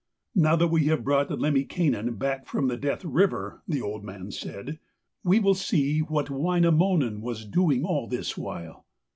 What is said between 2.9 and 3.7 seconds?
river,'